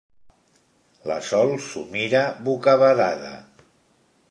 [1.11, 3.33] La Sol s'ho mira bocabadada.